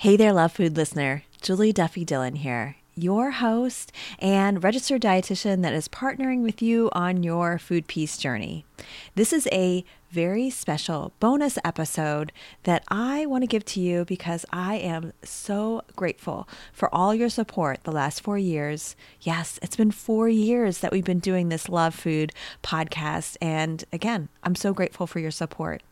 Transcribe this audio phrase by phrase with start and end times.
[0.00, 1.24] Hey there, Love Food listener.
[1.42, 7.24] Julie Duffy Dillon here, your host and registered dietitian that is partnering with you on
[7.24, 8.64] your food peace journey.
[9.16, 12.30] This is a very special bonus episode
[12.62, 17.28] that I want to give to you because I am so grateful for all your
[17.28, 18.94] support the last four years.
[19.20, 23.36] Yes, it's been four years that we've been doing this Love Food podcast.
[23.42, 25.82] And again, I'm so grateful for your support.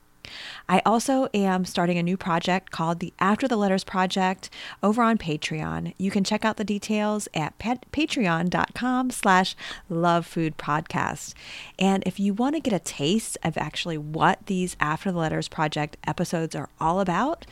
[0.69, 4.51] I also am starting a new project called the After the Letters Project
[4.83, 5.95] over on Patreon.
[5.99, 9.57] You can check out the details at patreon.com slash
[9.91, 11.35] lovefoodpodcast.
[11.79, 15.49] And if you want to get a taste of actually what these After the Letters
[15.49, 17.47] Project episodes are all about,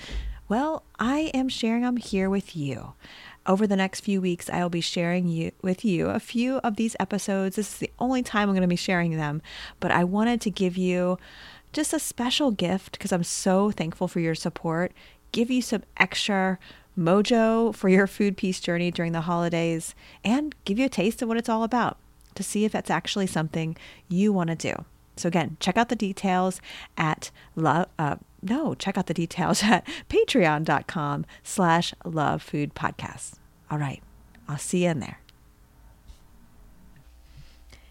[0.49, 2.93] well, I am sharing them here with you.
[3.47, 6.77] Over the next few weeks, I will be sharing you, with you a few of
[6.77, 7.57] these episodes.
[7.57, 9.43] This is the only time I'm going to be sharing them,
[9.81, 11.19] but I wanted to give you
[11.75, 14.93] just a special gift because I'm so thankful for your support.
[15.33, 16.59] Give you some extra
[16.97, 21.29] mojo for your food peace journey during the holidays and give you a taste of
[21.29, 21.99] what it's all about
[22.37, 23.77] to see if that's actually something
[24.09, 24.85] you want to do.
[25.17, 26.61] So again, check out the details
[26.97, 27.89] at love.
[27.99, 33.35] Uh, no, check out the details at patreon.com slash love food podcasts.
[33.71, 34.03] All right.
[34.49, 35.21] I'll see you in there.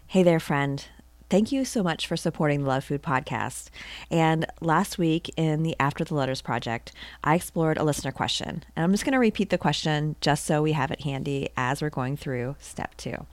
[0.06, 0.86] Hey there, friend.
[1.34, 3.68] Thank you so much for supporting the Love Food podcast.
[4.08, 6.92] And last week in the After the Letters project,
[7.24, 8.62] I explored a listener question.
[8.76, 11.82] And I'm just going to repeat the question just so we have it handy as
[11.82, 13.26] we're going through step two.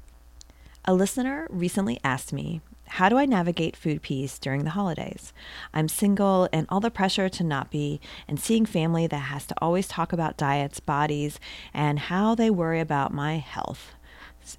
[0.83, 5.31] A listener recently asked me, How do I navigate food peace during the holidays?
[5.71, 9.55] I'm single and all the pressure to not be, and seeing family that has to
[9.61, 11.39] always talk about diets, bodies,
[11.71, 13.91] and how they worry about my health.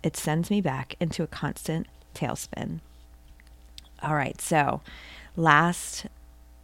[0.05, 2.79] It sends me back into a constant tailspin.
[4.03, 4.41] All right.
[4.41, 4.81] So,
[5.37, 6.07] last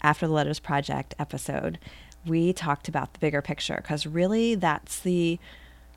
[0.03, 1.79] After the Letters Project episode,
[2.27, 5.39] we talked about the bigger picture because really that's the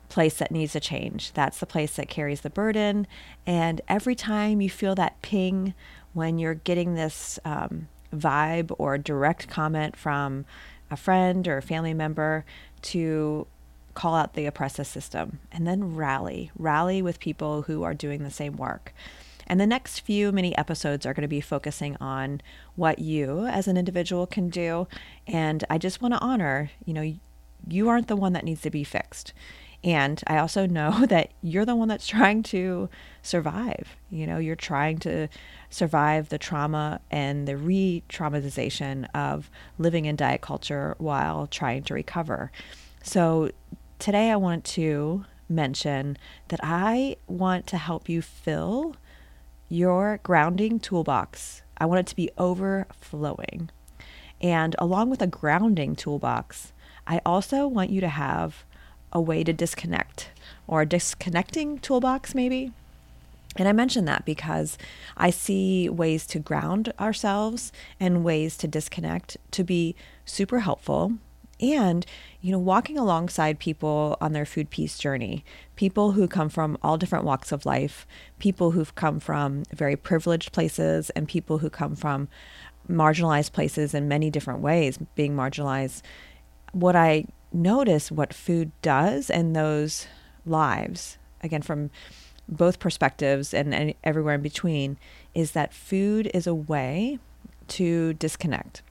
[0.08, 1.32] place that needs to change.
[1.32, 3.06] That's the place that carries the burden.
[3.46, 5.74] And every time you feel that ping
[6.12, 10.44] when you're getting this um, vibe or direct comment from
[10.90, 12.44] a friend or a family member
[12.82, 13.46] to
[13.94, 18.30] call out the oppressive system and then rally, rally with people who are doing the
[18.30, 18.94] same work.
[19.46, 22.40] And the next few mini episodes are going to be focusing on
[22.76, 24.88] what you as an individual can do.
[25.26, 27.14] And I just want to honor, you know,
[27.68, 29.32] you aren't the one that needs to be fixed.
[29.84, 32.88] And I also know that you're the one that's trying to
[33.22, 33.96] survive.
[34.10, 35.28] You know, you're trying to
[35.70, 41.94] survive the trauma and the re traumatization of living in diet culture while trying to
[41.94, 42.50] recover.
[43.02, 43.50] So
[43.98, 46.16] today I want to mention
[46.48, 48.96] that I want to help you fill
[49.72, 51.62] your grounding toolbox.
[51.78, 53.70] I want it to be overflowing.
[54.40, 56.72] And along with a grounding toolbox,
[57.06, 58.64] I also want you to have
[59.12, 60.30] a way to disconnect
[60.66, 62.72] or a disconnecting toolbox, maybe.
[63.56, 64.76] And I mention that because
[65.16, 69.94] I see ways to ground ourselves and ways to disconnect to be
[70.24, 71.14] super helpful
[71.62, 72.04] and
[72.40, 75.44] you know walking alongside people on their food peace journey
[75.76, 78.06] people who come from all different walks of life
[78.38, 82.28] people who've come from very privileged places and people who come from
[82.90, 86.02] marginalized places in many different ways being marginalized
[86.72, 90.06] what i notice what food does in those
[90.44, 91.90] lives again, from
[92.48, 94.98] both perspectives and, and everywhere in between,
[95.34, 97.18] is that food is a way
[97.68, 98.82] to disconnect.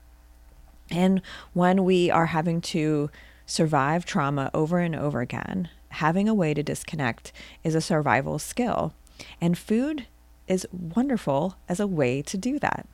[0.91, 1.21] And
[1.53, 3.09] when we are having to
[3.45, 7.31] survive trauma over and over again, having a way to disconnect
[7.63, 8.93] is a survival skill.
[9.39, 10.07] And food
[10.47, 12.87] is wonderful as a way to do that.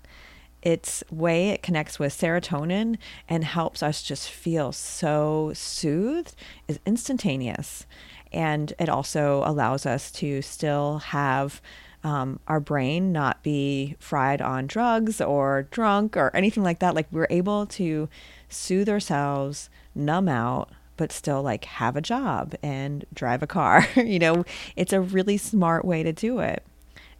[0.61, 2.97] Its way it connects with serotonin
[3.29, 6.35] and helps us just feel so soothed
[6.67, 7.85] is instantaneous.
[8.33, 11.61] And it also allows us to still have
[12.07, 16.95] um, our brain not be fried on drugs or drunk or anything like that.
[16.95, 18.07] Like we're able to
[18.47, 23.85] soothe ourselves, numb out, but still like have a job and drive a car.
[23.97, 24.45] you know,
[24.77, 26.63] it's a really smart way to do it.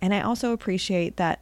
[0.01, 1.42] And I also appreciate that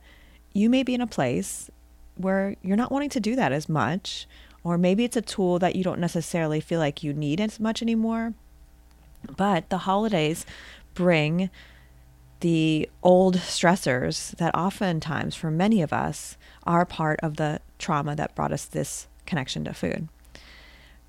[0.53, 1.69] you may be in a place
[2.15, 4.25] where you're not wanting to do that as much,
[4.63, 7.83] or maybe it's a tool that you don't necessarily feel like you need as much
[7.83, 8.33] anymore.
[9.37, 10.47] But the holidays
[10.95, 11.51] bring
[12.45, 18.35] the old stressors that oftentimes, for many of us, are part of the trauma that
[18.35, 20.07] brought us this connection to food.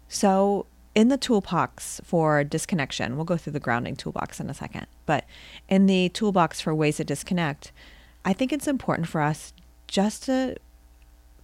[0.08, 4.86] So, in the toolbox for disconnection, we'll go through the grounding toolbox in a second,
[5.04, 5.26] but
[5.68, 7.70] in the toolbox for ways to disconnect,
[8.24, 9.52] I think it's important for us
[9.88, 10.56] just to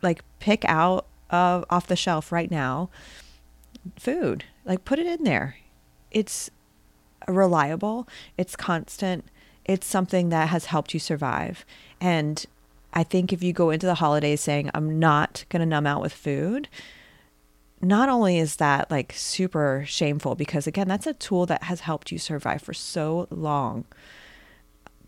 [0.00, 2.88] like pick out of off the shelf right now
[3.98, 4.44] food.
[4.64, 5.56] Like put it in there.
[6.10, 6.48] It's
[7.28, 8.08] reliable,
[8.38, 9.26] it's constant,
[9.64, 11.64] it's something that has helped you survive.
[12.00, 12.44] And
[12.92, 16.02] I think if you go into the holidays saying, I'm not going to numb out
[16.02, 16.68] with food,
[17.82, 22.12] not only is that like super shameful because again that's a tool that has helped
[22.12, 23.84] you survive for so long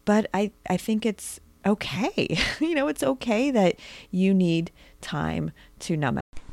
[0.04, 3.76] but i i think it's okay you know it's okay that
[4.10, 6.23] you need time to numb out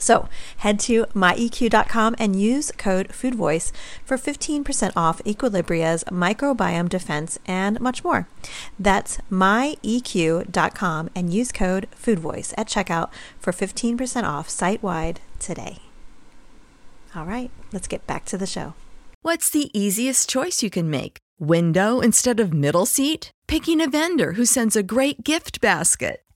[0.00, 3.70] So head to myeq.com and use code FoodVoice
[4.04, 8.26] for 15% off Equilibria's microbiome defense and much more.
[8.78, 15.78] That's myeq.com and use code FoodVoice at checkout for 15% off site wide today.
[17.14, 18.74] All right, let's get back to the show.
[19.22, 21.18] What's the easiest choice you can make?
[21.38, 23.30] Window instead of middle seat?
[23.46, 26.22] Picking a vendor who sends a great gift basket?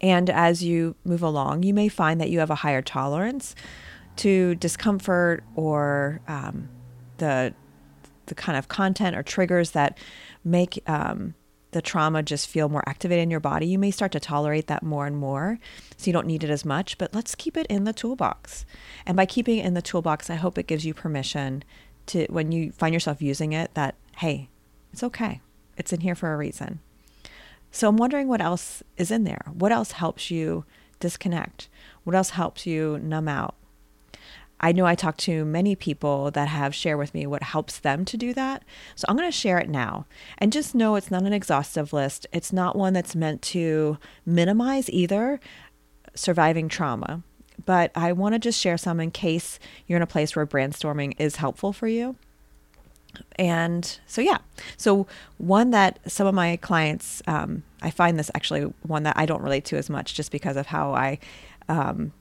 [0.00, 3.54] And as you move along, you may find that you have a higher tolerance
[4.16, 6.68] to discomfort or um,
[7.18, 7.54] the
[8.26, 9.98] the kind of content or triggers that
[10.44, 11.34] make um,
[11.72, 13.66] the trauma just feel more activated in your body.
[13.66, 15.58] You may start to tolerate that more and more,
[15.96, 16.96] so you don't need it as much.
[16.98, 18.64] But let's keep it in the toolbox.
[19.04, 21.64] And by keeping it in the toolbox, I hope it gives you permission
[22.06, 24.48] to when you find yourself using it that hey,
[24.92, 25.40] it's okay.
[25.76, 26.80] It's in here for a reason.
[27.70, 29.44] So I'm wondering what else is in there.
[29.52, 30.64] What else helps you
[30.98, 31.68] disconnect?
[32.04, 33.54] What else helps you numb out?
[34.62, 38.04] I know I talk to many people that have shared with me what helps them
[38.04, 38.62] to do that.
[38.94, 40.06] So I'm going to share it now.
[40.36, 42.26] And just know it's not an exhaustive list.
[42.32, 43.96] It's not one that's meant to
[44.26, 45.40] minimize either
[46.14, 47.22] surviving trauma.
[47.64, 51.14] But I want to just share some in case you're in a place where brainstorming
[51.18, 52.16] is helpful for you.
[53.36, 54.38] And so, yeah.
[54.76, 55.06] So,
[55.38, 59.42] one that some of my clients, um, I find this actually one that I don't
[59.42, 61.18] relate to as much just because of how I
[61.68, 62.12] um,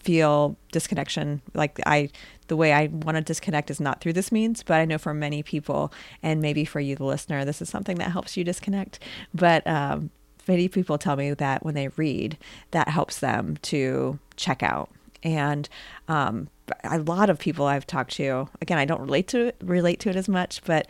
[0.00, 1.42] feel disconnection.
[1.54, 2.08] Like i
[2.46, 5.12] the way i want to disconnect is not through this means but i know for
[5.12, 5.92] many people
[6.22, 8.98] and maybe for you the listener this is something that helps you disconnect.
[9.34, 10.10] But um,
[10.48, 12.38] many people tell me that when they read
[12.70, 14.90] that helps them to check out.
[15.22, 15.68] And
[16.08, 16.48] um,
[16.84, 20.08] a lot of people i've talked to again i don't relate to it relate to
[20.08, 20.86] it as much but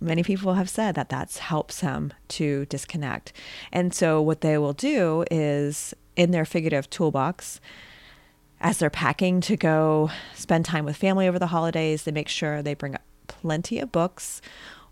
[0.00, 3.32] many people have said that that helps them to disconnect
[3.72, 7.60] and so what they will do is in their figurative toolbox
[8.62, 12.62] as they're packing to go spend time with family over the holidays, they make sure
[12.62, 12.96] they bring
[13.26, 14.40] plenty of books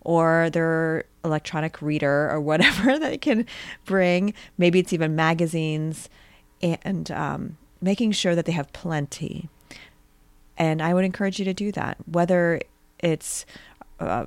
[0.01, 3.47] or their electronic reader or whatever they can
[3.85, 4.35] bring.
[4.59, 6.09] Maybe it's even magazines
[6.61, 9.49] and um, making sure that they have plenty.
[10.61, 12.61] And I would encourage you to do that, whether
[12.99, 13.47] it's
[13.99, 14.27] uh,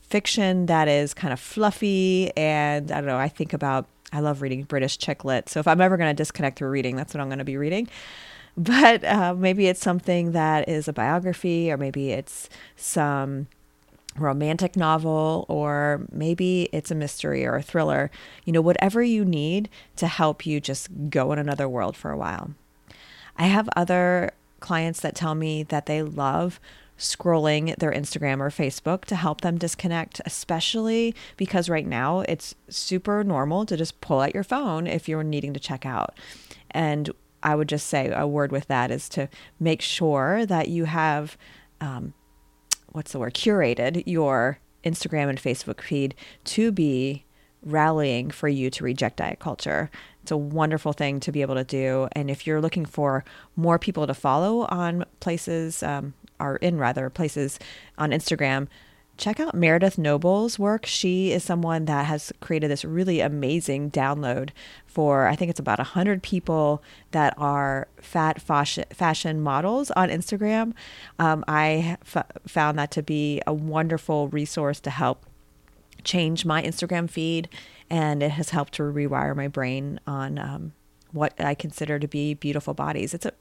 [0.00, 4.42] fiction that is kind of fluffy and I don't know, I think about, I love
[4.42, 5.48] reading British chick lit.
[5.48, 7.56] So if I'm ever going to disconnect through reading, that's what I'm going to be
[7.56, 7.88] reading
[8.56, 13.48] but uh, maybe it's something that is a biography, or maybe it's some
[14.16, 18.10] romantic novel, or maybe it's a mystery or a thriller.
[18.44, 22.16] You know, whatever you need to help you just go in another world for a
[22.16, 22.50] while.
[23.38, 24.32] I have other
[24.62, 26.58] clients that tell me that they love
[26.98, 33.24] scrolling their Instagram or Facebook to help them disconnect, especially because right now it's super
[33.24, 36.16] normal to just pull out your phone if you're needing to check out.
[36.70, 37.10] And
[37.42, 39.28] I would just say a word with that is to
[39.58, 41.36] make sure that you have,
[41.80, 42.14] um,
[42.92, 46.14] what's the word, curated your Instagram and Facebook feed
[46.44, 47.24] to be
[47.62, 49.90] rallying for you to reject diet culture.
[50.22, 52.08] It's a wonderful thing to be able to do.
[52.12, 53.24] And if you're looking for
[53.56, 57.58] more people to follow on places, um, or in rather places
[57.98, 58.68] on Instagram,
[59.16, 60.86] check out Meredith Noble's work.
[60.86, 64.50] She is someone that has created this really amazing download
[64.86, 70.72] for, I think it's about 100 people that are fat fashion, models on Instagram.
[71.18, 75.24] Um, I f- found that to be a wonderful resource to help
[76.04, 77.48] change my Instagram feed,
[77.90, 80.72] and it has helped to rewire my brain on um,
[81.12, 83.14] what I consider to be beautiful bodies.
[83.14, 83.32] It's a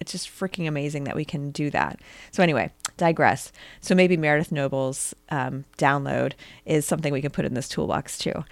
[0.00, 2.00] it's just freaking amazing that we can do that.
[2.30, 3.52] So anyway, digress.
[3.82, 6.32] So maybe Meredith Noble's um, download
[6.64, 8.44] is something we can put in this toolbox too.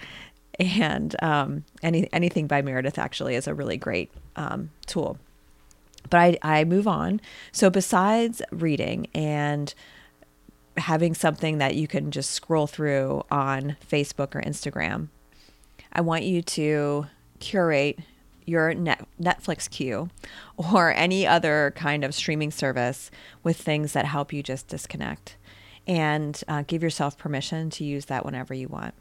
[0.59, 5.19] And um, any anything by Meredith actually is a really great um, tool.
[6.11, 7.21] But I, I move on.
[7.53, 9.73] So besides reading and
[10.79, 15.09] having something that you can just scroll through on Facebook or Instagram,
[15.93, 17.07] I want you to
[17.41, 17.99] curate
[18.45, 20.09] your net, Netflix queue
[20.57, 23.11] or any other kind of streaming service
[23.43, 25.37] with things that help you just disconnect
[25.87, 28.95] and uh, give yourself permission to use that whenever you want.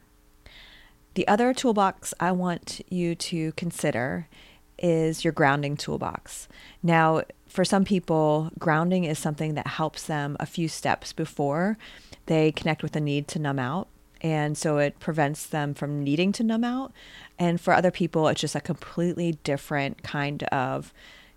[1.14, 4.28] The other toolbox I want you to consider
[4.78, 6.48] is your grounding toolbox.
[6.82, 11.78] Now, for some people, grounding is something that helps them a few steps before
[12.26, 13.88] they connect with the need to numb out.
[14.20, 16.92] And so it prevents them from needing to numb out.
[17.38, 20.92] And for other people, it's just a completely different kind of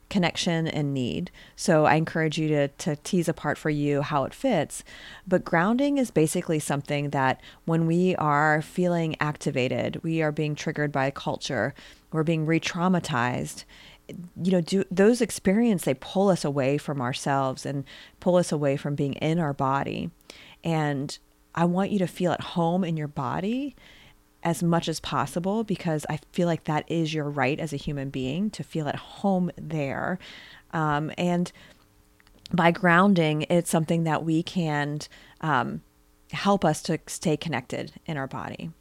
[0.10, 1.32] connection and need.
[1.56, 4.84] So I encourage you to, to tease apart for you how it fits.
[5.26, 10.92] But grounding is basically something that when we are feeling activated, we are being triggered
[10.92, 11.74] by culture,
[12.12, 13.64] we're being re traumatized.
[14.42, 17.86] You know, do those experiences they pull us away from ourselves and
[18.20, 20.12] pull us away from being in our body.
[20.64, 21.18] And
[21.56, 23.76] I want you to feel at home in your body
[24.44, 28.10] as much as possible because I feel like that is your right as a human
[28.10, 30.20] being to feel at home there.
[30.72, 31.52] Um, and
[32.52, 35.00] by grounding, it's something that we can
[35.42, 35.82] um,
[36.32, 38.72] help us to stay connected in our body.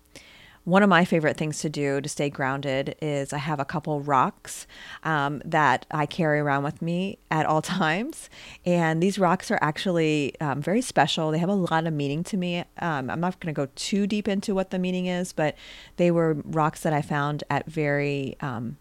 [0.65, 4.01] One of my favorite things to do to stay grounded is I have a couple
[4.03, 4.67] rocks
[5.05, 8.29] um, that I carry around with me at all times.
[8.67, 11.31] And these rocks are actually um, very special.
[11.31, 12.65] They have a lot of meaning to me.
[12.79, 15.57] Um, I'm not going to go too deep into what the meaning is, but
[15.97, 18.77] they were rocks that I found at very um,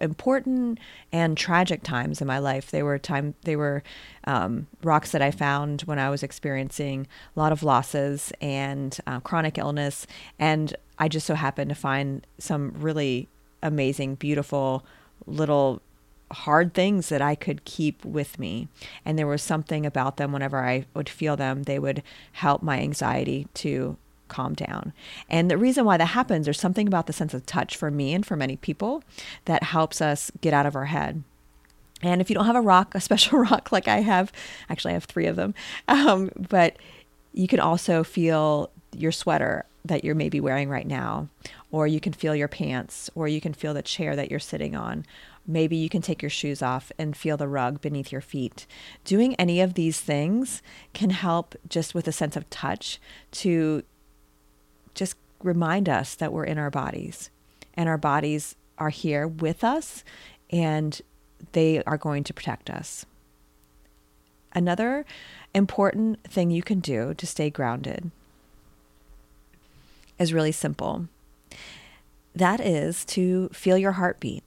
[0.00, 0.78] important
[1.12, 2.70] and tragic times in my life.
[2.70, 3.82] They were time they were
[4.24, 7.06] um, rocks that I found when I was experiencing
[7.36, 10.06] a lot of losses and uh, chronic illness,
[10.38, 13.28] and I just so happened to find some really
[13.62, 14.84] amazing, beautiful
[15.26, 15.82] little
[16.30, 18.68] hard things that I could keep with me.
[19.04, 22.80] And there was something about them whenever I would feel them, they would help my
[22.80, 23.96] anxiety to
[24.28, 24.92] calm down.
[25.28, 28.14] And the reason why that happens, there's something about the sense of touch for me
[28.14, 29.02] and for many people
[29.46, 31.22] that helps us get out of our head.
[32.02, 34.32] And if you don't have a rock, a special rock like I have,
[34.68, 35.54] actually, I have three of them,
[35.88, 36.76] um, but
[37.32, 41.28] you can also feel your sweater that you're maybe wearing right now,
[41.70, 44.76] or you can feel your pants, or you can feel the chair that you're sitting
[44.76, 45.04] on.
[45.46, 48.66] Maybe you can take your shoes off and feel the rug beneath your feet.
[49.04, 53.00] Doing any of these things can help just with a sense of touch
[53.32, 53.82] to
[54.98, 57.30] just remind us that we're in our bodies
[57.74, 60.02] and our bodies are here with us
[60.50, 61.00] and
[61.52, 63.06] they are going to protect us.
[64.52, 65.06] Another
[65.54, 68.10] important thing you can do to stay grounded
[70.18, 71.06] is really simple.
[72.34, 74.42] That is to feel your heartbeat.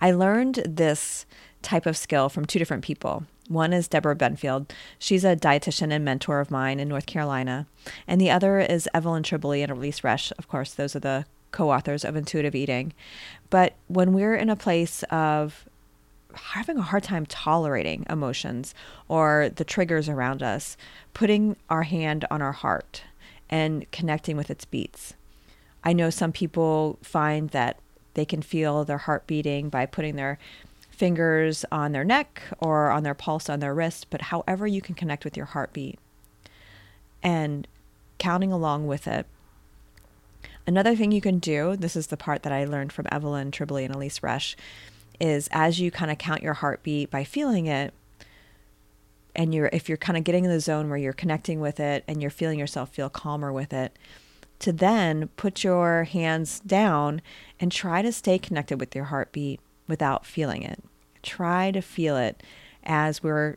[0.00, 1.26] I learned this
[1.62, 3.24] type of skill from two different people.
[3.48, 4.70] One is Debra Benfield.
[4.98, 7.66] She's a dietitian and mentor of mine in North Carolina.
[8.06, 10.32] And the other is Evelyn Tribole and Elyse Resch.
[10.38, 12.92] Of course, those are the co authors of Intuitive Eating.
[13.50, 15.66] But when we're in a place of
[16.34, 18.74] having a hard time tolerating emotions
[19.08, 20.76] or the triggers around us,
[21.12, 23.02] putting our hand on our heart
[23.48, 25.14] and connecting with its beats.
[25.82, 27.78] I know some people find that
[28.14, 30.38] they can feel their heart beating by putting their
[30.94, 34.94] fingers on their neck or on their pulse on their wrist, but however you can
[34.94, 35.98] connect with your heartbeat
[37.22, 37.66] and
[38.18, 39.26] counting along with it.
[40.66, 43.84] Another thing you can do, this is the part that I learned from Evelyn Tribole
[43.84, 44.54] and Elyse Resch,
[45.20, 47.92] is as you kind of count your heartbeat by feeling it,
[49.36, 52.04] and you're if you're kind of getting in the zone where you're connecting with it
[52.06, 53.98] and you're feeling yourself feel calmer with it,
[54.60, 57.20] to then put your hands down
[57.60, 60.82] and try to stay connected with your heartbeat without feeling it.
[61.22, 62.42] Try to feel it
[62.84, 63.56] as we're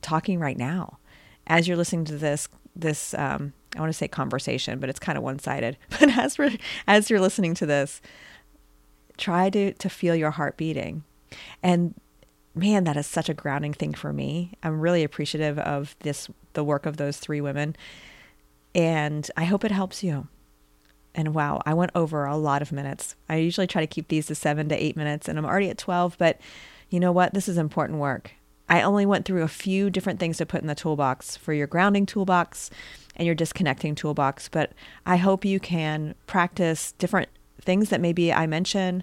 [0.00, 0.98] talking right now.
[1.46, 5.16] As you're listening to this, this um, I want to say conversation, but it's kind
[5.16, 5.76] of one-sided.
[6.00, 6.52] But as we're,
[6.86, 8.00] as you're listening to this,
[9.16, 11.04] try to to feel your heart beating,
[11.62, 11.94] and
[12.54, 14.52] man, that is such a grounding thing for me.
[14.62, 17.76] I'm really appreciative of this, the work of those three women,
[18.74, 20.28] and I hope it helps you.
[21.14, 23.16] And wow, I went over a lot of minutes.
[23.28, 25.78] I usually try to keep these to seven to eight minutes, and I'm already at
[25.78, 26.40] 12, but
[26.88, 27.34] you know what?
[27.34, 28.32] This is important work.
[28.68, 31.66] I only went through a few different things to put in the toolbox for your
[31.66, 32.70] grounding toolbox
[33.16, 34.72] and your disconnecting toolbox, but
[35.04, 37.28] I hope you can practice different
[37.60, 39.02] things that maybe I mention,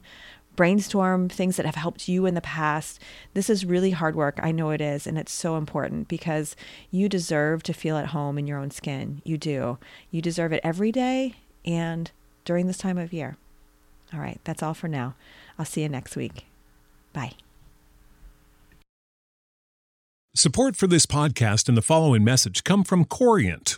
[0.55, 2.99] brainstorm things that have helped you in the past.
[3.33, 4.39] This is really hard work.
[4.41, 5.07] I know it is.
[5.07, 6.55] And it's so important because
[6.91, 9.21] you deserve to feel at home in your own skin.
[9.23, 9.77] You do.
[10.11, 12.11] You deserve it every day and
[12.45, 13.37] during this time of year.
[14.13, 15.15] All right, that's all for now.
[15.57, 16.45] I'll see you next week.
[17.13, 17.33] Bye.
[20.35, 23.77] Support for this podcast and the following message come from Corient.